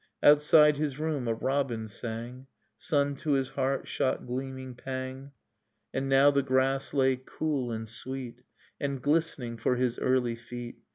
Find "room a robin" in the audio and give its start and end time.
0.97-1.87